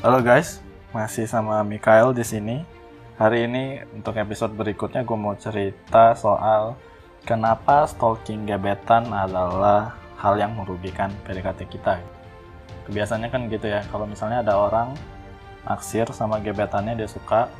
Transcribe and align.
Halo 0.00 0.24
guys, 0.24 0.64
masih 0.96 1.28
sama 1.28 1.60
Mikael 1.60 2.16
di 2.16 2.24
sini. 2.24 2.64
Hari 3.20 3.44
ini 3.44 3.84
untuk 3.92 4.16
episode 4.16 4.48
berikutnya 4.56 5.04
gue 5.04 5.12
mau 5.12 5.36
cerita 5.36 6.16
soal 6.16 6.72
kenapa 7.28 7.84
stalking 7.84 8.48
gebetan 8.48 9.12
adalah 9.12 10.00
hal 10.16 10.40
yang 10.40 10.56
merugikan 10.56 11.12
PDKT 11.28 11.68
kita. 11.68 12.00
Kebiasaannya 12.88 13.28
kan 13.28 13.52
gitu 13.52 13.68
ya, 13.68 13.84
kalau 13.92 14.08
misalnya 14.08 14.40
ada 14.40 14.56
orang 14.56 14.96
naksir 15.68 16.08
sama 16.16 16.40
gebetannya 16.40 16.96
dia 16.96 17.04
suka, 17.04 17.52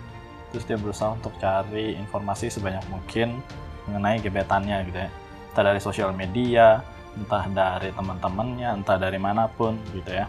terus 0.48 0.64
dia 0.64 0.80
berusaha 0.80 1.12
untuk 1.12 1.36
cari 1.36 1.92
informasi 2.00 2.48
sebanyak 2.48 2.88
mungkin 2.88 3.44
mengenai 3.84 4.16
gebetannya 4.24 4.88
gitu 4.88 4.96
ya. 4.96 5.12
Entah 5.52 5.64
dari 5.76 5.80
sosial 5.84 6.16
media, 6.16 6.80
entah 7.20 7.44
dari 7.52 7.92
teman-temannya, 7.92 8.80
entah 8.80 8.96
dari 8.96 9.20
mana 9.20 9.44
pun 9.44 9.76
gitu 9.92 10.08
ya. 10.08 10.24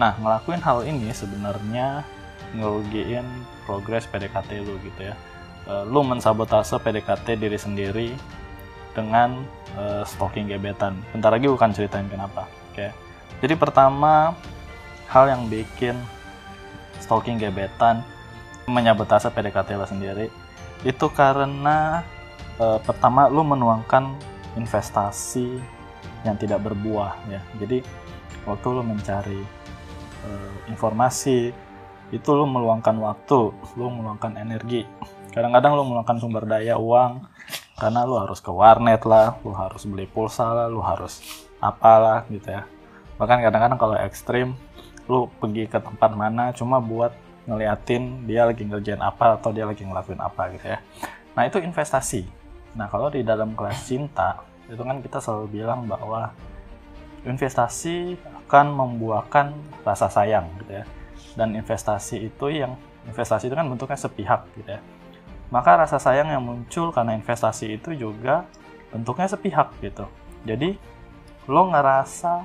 Nah, 0.00 0.16
ngelakuin 0.16 0.62
hal 0.64 0.84
ini 0.88 1.12
sebenarnya 1.12 2.04
ngerugiin 2.56 3.24
progres 3.64 4.08
PDKT 4.08 4.64
lu 4.64 4.76
gitu 4.80 5.12
ya. 5.12 5.14
Uh, 5.62 5.86
lu 5.86 6.02
mensabotase 6.02 6.74
PDKT 6.80 7.38
diri 7.38 7.58
sendiri 7.60 8.08
dengan 8.92 9.44
uh, 9.76 10.02
stalking 10.04 10.48
gebetan. 10.48 10.96
Bentar 11.12 11.32
lagi 11.32 11.48
bukan 11.48 11.72
ceritain 11.72 12.08
kenapa. 12.08 12.48
Oke. 12.72 12.88
Okay. 12.88 12.90
Jadi 13.44 13.54
pertama 13.56 14.36
hal 15.08 15.24
yang 15.28 15.48
bikin 15.48 15.96
stalking 17.00 17.40
gebetan 17.40 18.04
menyabotase 18.70 19.28
PDKT 19.34 19.74
lo 19.74 19.86
sendiri 19.88 20.30
itu 20.86 21.06
karena 21.10 22.06
uh, 22.58 22.78
pertama 22.82 23.26
lu 23.26 23.42
menuangkan 23.42 24.14
investasi 24.54 25.58
yang 26.22 26.38
tidak 26.38 26.62
berbuah 26.62 27.18
ya. 27.30 27.40
Jadi 27.58 27.82
waktu 28.46 28.66
lu 28.70 28.82
mencari 28.82 29.42
uh, 30.26 30.52
informasi 30.70 31.54
itu 32.12 32.28
lo 32.32 32.44
meluangkan 32.44 32.96
waktu 33.00 33.52
lo 33.78 33.86
meluangkan 33.88 34.36
energi. 34.36 34.84
Kadang-kadang 35.32 35.72
lo 35.72 35.82
meluangkan 35.88 36.20
sumber 36.20 36.44
daya 36.44 36.76
uang 36.76 37.24
karena 37.80 38.04
lo 38.04 38.20
harus 38.20 38.38
ke 38.38 38.52
warnet 38.52 39.02
lah 39.08 39.40
lo 39.42 39.56
harus 39.56 39.88
beli 39.88 40.04
pulsa 40.04 40.44
lah 40.44 40.66
lo 40.68 40.84
harus 40.84 41.46
apalah 41.56 42.28
gitu 42.28 42.52
ya. 42.52 42.68
Bahkan 43.16 43.38
kadang-kadang 43.48 43.78
kalau 43.80 43.96
ekstrim 43.96 44.52
lo 45.08 45.32
pergi 45.40 45.66
ke 45.66 45.80
tempat 45.80 46.12
mana 46.14 46.52
cuma 46.52 46.78
buat 46.78 47.16
ngeliatin 47.48 48.28
dia 48.28 48.46
lagi 48.46 48.62
ngerjain 48.62 49.02
apa 49.02 49.34
atau 49.34 49.50
dia 49.50 49.66
lagi 49.66 49.82
ngelakuin 49.82 50.20
apa 50.20 50.52
gitu 50.54 50.66
ya. 50.68 50.78
Nah 51.32 51.48
itu 51.48 51.58
investasi. 51.58 52.28
Nah 52.76 52.86
kalau 52.92 53.08
di 53.08 53.24
dalam 53.24 53.56
kelas 53.56 53.88
cinta 53.88 54.44
itu 54.68 54.78
kan 54.84 55.00
kita 55.00 55.18
selalu 55.18 55.60
bilang 55.60 55.88
bahwa 55.88 56.30
investasi 57.22 58.18
akan 58.46 58.66
membuahkan 58.74 59.54
rasa 59.86 60.10
sayang 60.10 60.50
gitu 60.62 60.82
ya. 60.82 60.84
Dan 61.38 61.56
investasi 61.56 62.28
itu 62.28 62.46
yang 62.52 62.76
investasi 63.08 63.48
itu 63.48 63.56
kan 63.56 63.66
bentuknya 63.66 63.98
sepihak 63.98 64.44
gitu 64.58 64.76
ya. 64.76 64.80
Maka 65.48 65.84
rasa 65.84 66.00
sayang 66.00 66.32
yang 66.32 66.42
muncul 66.44 66.92
karena 66.92 67.16
investasi 67.16 67.76
itu 67.80 67.92
juga 67.96 68.44
bentuknya 68.92 69.28
sepihak 69.28 69.72
gitu. 69.80 70.04
Jadi 70.44 70.76
lo 71.48 71.72
ngerasa 71.72 72.44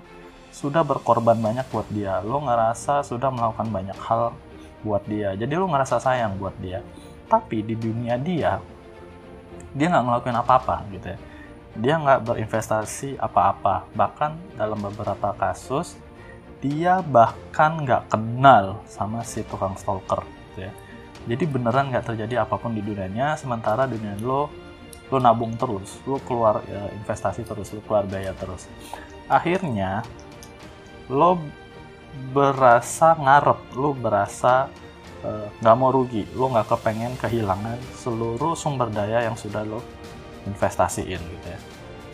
sudah 0.51 0.81
berkorban 0.81 1.37
banyak 1.37 1.67
buat 1.69 1.87
dia, 1.91 2.23
lo 2.23 2.41
ngerasa 2.41 3.05
sudah 3.05 3.29
melakukan 3.29 3.69
banyak 3.69 3.97
hal 3.99 4.33
buat 4.81 5.03
dia. 5.05 5.35
Jadi 5.35 5.53
lo 5.53 5.67
ngerasa 5.67 5.99
sayang 5.99 6.39
buat 6.39 6.55
dia. 6.59 6.79
Tapi 7.27 7.59
di 7.59 7.75
dunia 7.75 8.15
dia, 8.15 8.63
dia 9.75 9.87
nggak 9.91 10.03
ngelakuin 10.07 10.37
apa-apa 10.39 10.87
gitu 10.95 11.11
ya 11.11 11.19
dia 11.75 11.99
nggak 11.99 12.23
berinvestasi 12.23 13.19
apa-apa. 13.19 13.89
Bahkan 13.91 14.55
dalam 14.55 14.79
beberapa 14.79 15.35
kasus 15.35 15.97
dia 16.63 17.05
bahkan 17.05 17.85
nggak 17.85 18.09
kenal 18.09 18.81
sama 18.89 19.21
si 19.21 19.45
tukang 19.45 19.77
stalker 19.77 20.25
gitu 20.25 20.69
ya. 20.69 20.73
Jadi 21.27 21.43
beneran 21.43 21.91
nggak 21.91 22.13
terjadi 22.13 22.47
apa 22.47 22.55
pun 22.55 22.73
di 22.73 22.81
dunianya 22.81 23.35
sementara 23.37 23.85
dunia 23.85 24.15
lo 24.23 24.49
lo 25.07 25.17
nabung 25.23 25.55
terus 25.55 26.03
lo 26.03 26.19
keluar 26.23 26.59
ya, 26.67 26.91
investasi 26.97 27.45
terus 27.45 27.71
lo 27.75 27.81
keluar 27.85 28.09
biaya 28.09 28.33
terus. 28.33 28.65
Akhirnya 29.29 30.01
lo 31.11 31.37
berasa 32.33 33.13
ngarep 33.13 33.59
lo 33.77 33.93
berasa 33.93 34.67
eh, 35.21 35.47
nggak 35.61 35.75
uh, 35.75 35.79
mau 35.79 35.93
rugi 35.93 36.25
lo 36.33 36.49
nggak 36.49 36.67
kepengen 36.73 37.13
kehilangan 37.21 37.77
seluruh 37.93 38.57
sumber 38.57 38.89
daya 38.89 39.21
yang 39.21 39.37
sudah 39.37 39.61
lo 39.61 39.83
investasiin 40.45 41.17
gitu 41.17 41.47
ya. 41.47 41.59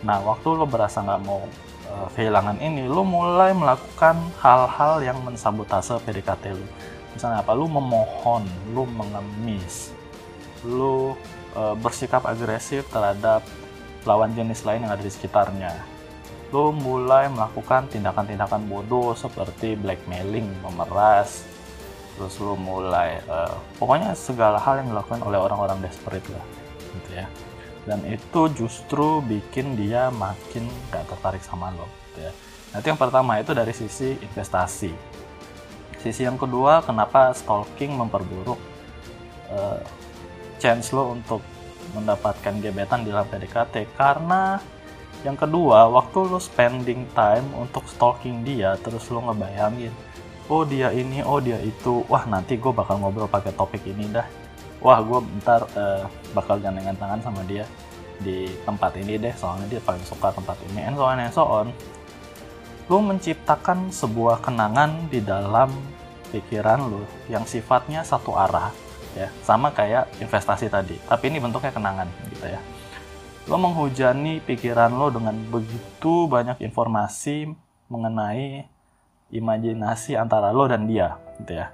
Nah, 0.04 0.20
waktu 0.20 0.48
lo 0.52 0.68
berasa 0.68 1.00
nggak 1.00 1.22
mau 1.24 1.44
uh, 1.88 2.08
kehilangan 2.12 2.60
ini, 2.60 2.84
lo 2.84 3.02
mulai 3.04 3.56
melakukan 3.56 4.20
hal-hal 4.40 5.00
yang 5.00 5.18
mensabotase 5.24 5.96
PDKT 6.04 6.52
lo. 6.52 6.66
Misalnya 7.16 7.40
apa? 7.40 7.56
Lo 7.56 7.64
memohon, 7.64 8.44
lo 8.76 8.84
mengemis, 8.84 9.96
lo 10.64 11.16
uh, 11.56 11.74
bersikap 11.80 12.28
agresif 12.28 12.84
terhadap 12.92 13.44
lawan 14.04 14.36
jenis 14.36 14.64
lain 14.68 14.84
yang 14.84 14.92
ada 14.92 15.00
di 15.00 15.12
sekitarnya. 15.12 15.72
Lo 16.52 16.68
mulai 16.70 17.32
melakukan 17.32 17.88
tindakan-tindakan 17.88 18.68
bodoh 18.68 19.16
seperti 19.16 19.72
blackmailing, 19.74 20.46
memeras, 20.60 21.48
terus 22.14 22.36
lo 22.38 22.54
mulai 22.54 23.24
uh, 23.26 23.56
pokoknya 23.80 24.12
segala 24.14 24.60
hal 24.60 24.84
yang 24.84 24.92
dilakukan 24.92 25.24
oleh 25.24 25.40
orang-orang 25.40 25.80
desperate 25.82 26.28
lah, 26.30 26.44
gitu 26.94 27.24
ya 27.24 27.26
dan 27.84 28.00
itu 28.08 28.48
justru 28.56 29.20
bikin 29.24 29.76
dia 29.76 30.08
makin 30.08 30.64
gak 30.88 31.04
tertarik 31.08 31.44
sama 31.44 31.68
lo 31.76 31.84
gitu 32.10 32.28
ya. 32.28 32.32
Nanti 32.72 32.86
yang 32.90 32.98
pertama 32.98 33.38
itu 33.38 33.52
dari 33.54 33.70
sisi 33.70 34.18
investasi. 34.18 34.92
Sisi 36.00 36.26
yang 36.26 36.36
kedua, 36.36 36.82
kenapa 36.84 37.32
stalking 37.32 37.94
memperburuk 37.94 38.58
uh, 39.52 39.80
chance 40.58 40.92
lo 40.92 41.14
untuk 41.14 41.40
mendapatkan 41.94 42.60
gebetan 42.60 43.06
di 43.06 43.14
dalam 43.14 43.28
PDKT? 43.30 43.94
Karena 43.94 44.58
yang 45.22 45.38
kedua, 45.38 45.88
waktu 45.88 46.28
lo 46.28 46.36
spending 46.42 47.08
time 47.16 47.46
untuk 47.56 47.88
stalking 47.88 48.44
dia, 48.44 48.76
terus 48.82 49.08
lo 49.08 49.24
ngebayangin, 49.24 49.94
oh 50.52 50.66
dia 50.68 50.92
ini, 50.92 51.24
oh 51.24 51.40
dia 51.40 51.56
itu, 51.64 52.04
wah 52.10 52.28
nanti 52.28 52.60
gue 52.60 52.72
bakal 52.74 53.00
ngobrol 53.00 53.30
pakai 53.30 53.56
topik 53.56 53.80
ini 53.88 54.10
dah 54.12 54.43
wah 54.84 55.00
gue 55.00 55.18
bentar 55.24 55.64
uh, 55.74 56.04
bakal 56.36 56.60
gandengan 56.60 56.92
tangan 57.00 57.24
sama 57.24 57.40
dia 57.48 57.64
di 58.20 58.46
tempat 58.68 58.94
ini 59.00 59.16
deh 59.16 59.32
soalnya 59.34 59.66
dia 59.66 59.80
paling 59.80 60.04
suka 60.04 60.30
tempat 60.30 60.60
ini. 60.70 60.84
And 60.84 60.94
so 60.94 61.02
on 61.08 61.18
and 61.18 61.32
so 61.32 61.42
on. 61.48 61.68
Lu 62.92 63.00
menciptakan 63.00 63.88
sebuah 63.88 64.44
kenangan 64.44 65.08
di 65.08 65.24
dalam 65.24 65.72
pikiran 66.28 66.84
lu 66.84 67.00
yang 67.32 67.48
sifatnya 67.48 68.04
satu 68.04 68.36
arah 68.36 68.68
ya. 69.16 69.32
Sama 69.40 69.72
kayak 69.72 70.20
investasi 70.20 70.68
tadi 70.68 71.00
tapi 71.08 71.32
ini 71.32 71.40
bentuknya 71.40 71.72
kenangan 71.72 72.06
gitu 72.28 72.44
ya. 72.44 72.60
Lo 73.48 73.56
menghujani 73.56 74.44
pikiran 74.44 74.92
lo 74.92 75.08
dengan 75.08 75.34
begitu 75.48 76.28
banyak 76.28 76.60
informasi 76.60 77.48
mengenai 77.88 78.68
imajinasi 79.32 80.20
antara 80.20 80.52
lo 80.52 80.68
dan 80.68 80.84
dia 80.84 81.16
gitu 81.40 81.56
ya 81.56 81.72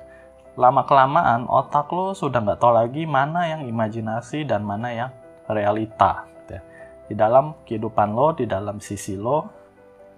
lama 0.58 0.82
kelamaan 0.86 1.46
otak 1.46 1.90
lo 1.94 2.14
sudah 2.14 2.42
nggak 2.42 2.58
tahu 2.58 2.72
lagi 2.74 3.02
mana 3.06 3.46
yang 3.46 3.62
imajinasi 3.66 4.46
dan 4.46 4.66
mana 4.66 4.88
yang 4.90 5.10
realita 5.46 6.26
gitu 6.26 6.58
ya. 6.58 6.62
di 7.10 7.14
dalam 7.14 7.54
kehidupan 7.66 8.14
lo 8.14 8.34
di 8.34 8.46
dalam 8.46 8.82
sisi 8.82 9.14
lo 9.14 9.60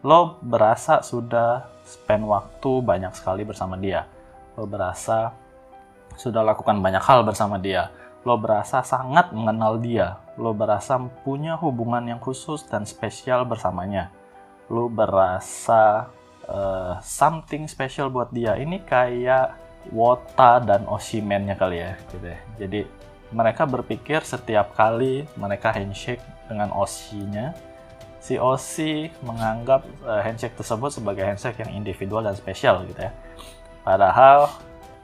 lo 0.03 0.43
berasa 0.43 0.99
sudah 1.01 1.73
spend 1.87 2.27
waktu 2.27 2.83
banyak 2.83 3.15
sekali 3.15 3.47
bersama 3.47 3.79
dia. 3.79 4.07
Lo 4.59 4.67
berasa 4.67 5.31
sudah 6.19 6.43
lakukan 6.43 6.83
banyak 6.83 7.03
hal 7.03 7.23
bersama 7.23 7.57
dia. 7.57 7.91
Lo 8.27 8.39
berasa 8.39 8.83
sangat 8.83 9.31
mengenal 9.31 9.79
dia. 9.79 10.19
Lo 10.39 10.55
berasa 10.55 10.99
punya 11.23 11.55
hubungan 11.59 12.03
yang 12.07 12.21
khusus 12.23 12.67
dan 12.67 12.83
spesial 12.83 13.47
bersamanya. 13.47 14.11
Lo 14.71 14.91
berasa 14.91 16.11
uh, 16.47 16.99
something 17.03 17.67
special 17.71 18.11
buat 18.11 18.31
dia. 18.35 18.59
Ini 18.59 18.83
kayak 18.83 19.72
Wota 19.91 20.63
dan 20.63 20.87
Osimennya 20.87 21.59
kali 21.59 21.83
ya 21.83 21.99
gitu 22.15 22.23
ya. 22.23 22.39
Jadi 22.63 22.81
mereka 23.33 23.65
berpikir 23.65 24.23
setiap 24.23 24.77
kali 24.77 25.27
mereka 25.35 25.73
handshake 25.73 26.23
dengan 26.47 26.71
Osinya, 26.77 27.57
si 28.21 28.37
Osi 28.37 29.09
menganggap 29.25 29.83
uh, 30.05 30.21
handshake 30.23 30.55
tersebut 30.55 30.93
sebagai 30.93 31.25
handshake 31.25 31.59
yang 31.65 31.73
individual 31.73 32.23
dan 32.23 32.37
spesial 32.37 32.85
gitu 32.87 33.03
ya. 33.03 33.13
Padahal 33.83 34.53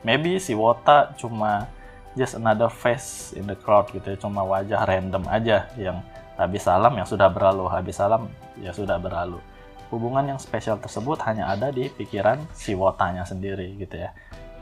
maybe 0.06 0.38
si 0.38 0.54
Wota 0.54 1.10
cuma 1.18 1.66
just 2.14 2.38
another 2.38 2.70
face 2.70 3.34
in 3.34 3.48
the 3.48 3.56
crowd 3.58 3.90
gitu 3.90 4.14
ya, 4.14 4.16
cuma 4.20 4.44
wajah 4.44 4.86
random 4.86 5.24
aja 5.26 5.66
yang 5.74 5.98
habis 6.38 6.62
salam 6.68 6.94
yang 6.94 7.08
sudah 7.08 7.26
berlalu, 7.26 7.66
habis 7.66 7.98
salam 7.98 8.30
ya 8.60 8.70
sudah 8.70 9.00
berlalu. 9.00 9.42
Hubungan 9.88 10.36
yang 10.36 10.38
spesial 10.38 10.76
tersebut 10.76 11.16
hanya 11.24 11.48
ada 11.48 11.72
di 11.72 11.88
pikiran 11.88 12.44
si 12.52 12.76
Wotanya 12.76 13.24
sendiri 13.24 13.72
gitu 13.80 13.96
ya 13.96 14.12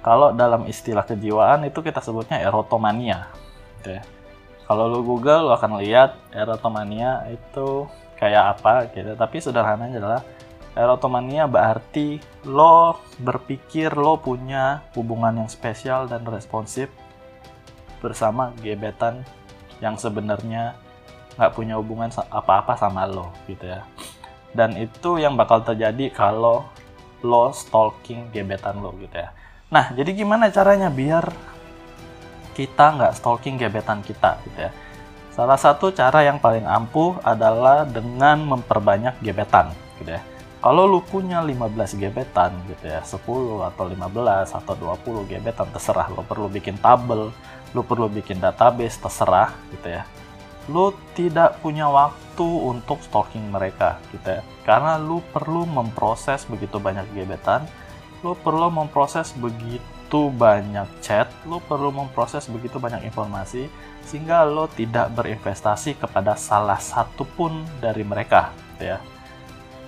kalau 0.01 0.33
dalam 0.33 0.65
istilah 0.69 1.05
kejiwaan 1.05 1.67
itu 1.67 1.83
kita 1.83 2.01
sebutnya 2.01 2.41
erotomania. 2.43 3.31
Ya. 3.83 4.03
Kalau 4.67 4.91
lu 4.91 5.01
Google 5.07 5.47
lu 5.47 5.53
akan 5.55 5.79
lihat 5.79 6.19
erotomania 6.35 7.27
itu 7.31 7.87
kayak 8.19 8.59
apa 8.59 8.91
gitu. 8.91 9.15
Tapi 9.15 9.37
sederhananya 9.39 9.97
adalah 10.03 10.23
erotomania 10.77 11.49
berarti 11.49 12.21
lo 12.45 13.01
berpikir 13.19 13.97
lo 13.97 14.21
punya 14.21 14.85
hubungan 14.93 15.43
yang 15.43 15.51
spesial 15.51 16.05
dan 16.05 16.23
responsif 16.29 16.93
bersama 18.05 18.53
gebetan 18.61 19.25
yang 19.81 19.97
sebenarnya 19.97 20.77
nggak 21.37 21.53
punya 21.53 21.81
hubungan 21.81 22.13
apa-apa 22.29 22.77
sama 22.77 23.09
lo 23.09 23.33
gitu 23.49 23.69
ya 23.69 23.85
dan 24.57 24.73
itu 24.77 25.21
yang 25.21 25.37
bakal 25.37 25.61
terjadi 25.61 26.13
kalau 26.13 26.65
lo 27.21 27.53
stalking 27.53 28.33
gebetan 28.33 28.81
lo 28.81 28.93
gitu 29.01 29.17
ya 29.17 29.33
nah 29.67 29.91
jadi 29.93 30.15
gimana 30.15 30.49
caranya 30.55 30.87
biar 30.89 31.31
kita 32.57 32.97
nggak 32.97 33.13
stalking 33.21 33.61
gebetan 33.61 34.01
kita 34.01 34.41
gitu 34.49 34.59
ya? 34.65 34.73
Salah 35.37 35.61
satu 35.61 35.93
cara 35.93 36.25
yang 36.25 36.41
paling 36.41 36.65
ampuh 36.65 37.21
adalah 37.21 37.85
dengan 37.85 38.41
memperbanyak 38.41 39.21
gebetan 39.21 39.69
gitu 40.01 40.17
ya. 40.17 40.25
Kalau 40.65 40.89
lu 40.89 41.05
punya 41.05 41.45
15 41.45 42.01
gebetan 42.01 42.57
gitu 42.65 42.89
ya 42.89 43.05
10 43.05 43.21
atau 43.69 43.85
15 43.85 44.57
atau 44.57 44.75
20 44.75 45.29
gebetan 45.29 45.69
terserah. 45.69 46.09
Lo 46.09 46.25
perlu 46.25 46.49
bikin 46.49 46.81
tabel 46.81 47.29
lu 47.77 47.85
perlu 47.85 48.09
bikin 48.09 48.41
database 48.41 48.97
terserah 48.97 49.53
gitu 49.77 49.93
ya. 49.93 50.09
Lu 50.73 50.97
tidak 51.13 51.61
punya 51.61 51.93
waktu 51.93 52.49
untuk 52.49 53.05
stalking 53.05 53.53
mereka 53.53 54.01
gitu 54.17 54.41
ya. 54.41 54.43
Karena 54.65 54.97
lu 54.97 55.21
perlu 55.21 55.69
memproses 55.69 56.49
begitu 56.49 56.81
banyak 56.81 57.05
gebetan 57.13 57.69
lu 58.27 58.35
perlu 58.35 58.67
memproses 58.67 59.31
begitu 59.39 60.27
banyak 60.35 60.91
chat 60.99 61.31
lu 61.47 61.63
perlu 61.63 61.95
memproses 61.95 62.51
begitu 62.51 62.83
banyak 62.83 63.07
informasi 63.07 63.71
sehingga 64.03 64.43
lo 64.43 64.67
tidak 64.67 65.15
berinvestasi 65.15 65.95
kepada 65.95 66.35
salah 66.35 66.83
satu 66.83 67.23
pun 67.23 67.63
dari 67.79 68.03
mereka 68.03 68.51
ya 68.83 68.99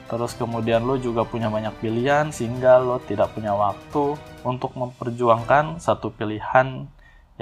terus 0.06 0.38
kemudian 0.38 0.86
lo 0.86 0.94
juga 0.94 1.26
punya 1.26 1.50
banyak 1.50 1.74
pilihan 1.82 2.30
sehingga 2.30 2.78
lo 2.78 3.02
tidak 3.02 3.34
punya 3.34 3.58
waktu 3.58 4.14
untuk 4.46 4.78
memperjuangkan 4.78 5.82
satu 5.82 6.14
pilihan 6.14 6.86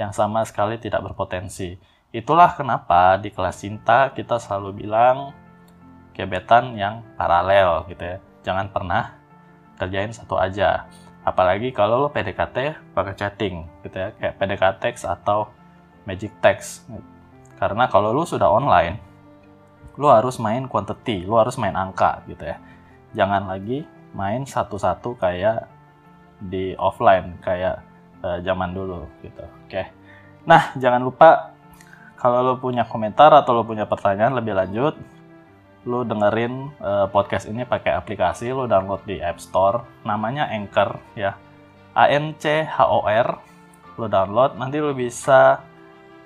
yang 0.01 0.09
sama 0.09 0.41
sekali 0.49 0.81
tidak 0.81 1.05
berpotensi 1.05 1.77
Itulah 2.15 2.55
kenapa 2.55 3.19
di 3.19 3.35
kelas 3.35 3.67
cinta 3.67 4.15
kita 4.15 4.39
selalu 4.39 4.87
bilang 4.87 5.35
gebetan 6.15 6.73
yang 6.79 7.03
paralel 7.19 7.83
gitu 7.91 7.99
ya. 7.99 8.17
Jangan 8.47 8.71
pernah 8.71 9.16
kerjain 9.77 10.11
satu 10.11 10.35
aja. 10.35 10.89
Apalagi 11.23 11.71
kalau 11.75 12.07
lo 12.07 12.09
PDKT 12.09 12.91
pakai 12.95 13.13
chatting 13.13 13.67
gitu 13.83 13.95
ya, 13.95 14.09
kayak 14.15 14.35
PDKT 14.39 14.83
atau 15.05 15.51
Magic 16.07 16.31
Text. 16.39 16.87
Karena 17.59 17.85
kalau 17.91 18.15
lo 18.15 18.23
sudah 18.23 18.47
online, 18.47 18.97
lo 19.99 20.13
harus 20.13 20.37
main 20.39 20.65
quantity, 20.69 21.25
lo 21.25 21.41
harus 21.41 21.57
main 21.59 21.75
angka 21.75 22.23
gitu 22.29 22.47
ya. 22.47 22.57
Jangan 23.11 23.49
lagi 23.49 23.83
main 24.15 24.45
satu-satu 24.47 25.19
kayak 25.19 25.67
di 26.37 26.77
offline 26.77 27.41
kayak 27.41 27.81
uh, 28.21 28.39
zaman 28.45 28.71
dulu 28.71 29.09
gitu. 29.25 29.43
Oke. 29.65 29.89
Nah, 30.47 30.71
jangan 30.79 31.03
lupa 31.03 31.51
kalau 32.17 32.41
lo 32.41 32.53
punya 32.57 32.87
komentar 32.87 33.29
atau 33.33 33.51
lo 33.57 33.63
punya 33.67 33.85
pertanyaan 33.85 34.33
lebih 34.37 34.57
lanjut, 34.57 34.95
lo 35.87 36.03
dengerin 36.03 36.75
uh, 36.83 37.07
podcast 37.07 37.47
ini 37.47 37.63
pakai 37.63 37.95
aplikasi, 37.95 38.51
lo 38.51 38.67
download 38.67 39.07
di 39.07 39.23
App 39.23 39.39
Store, 39.39 40.03
namanya 40.03 40.51
Anchor 40.51 40.99
ya, 41.15 41.39
A 41.95 42.11
N 42.11 42.35
C 42.35 42.67
H 42.67 42.83
O 42.83 43.07
R, 43.07 43.39
lo 43.95 44.05
download, 44.11 44.59
nanti 44.59 44.83
lo 44.83 44.91
bisa 44.91 45.63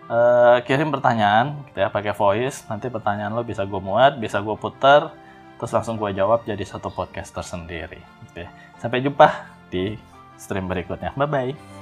uh, 0.09 0.57
kirim 0.65 0.89
pertanyaan, 0.89 1.61
gitu 1.69 1.77
ya, 1.85 1.93
pakai 1.93 2.17
voice, 2.17 2.65
nanti 2.65 2.89
pertanyaan 2.89 3.37
lo 3.37 3.45
bisa 3.45 3.61
gue 3.61 3.77
muat, 3.77 4.17
bisa 4.17 4.41
gue 4.41 4.57
puter, 4.57 5.13
terus 5.61 5.71
langsung 5.77 6.01
gue 6.01 6.09
jawab 6.17 6.41
jadi 6.41 6.65
satu 6.65 6.89
podcast 6.89 7.29
tersendiri. 7.31 8.01
Gitu 8.27 8.43
ya. 8.43 8.49
Sampai 8.81 9.05
jumpa 9.05 9.45
di 9.69 9.93
stream 10.41 10.65
berikutnya, 10.65 11.13
bye 11.13 11.29
bye. 11.29 11.81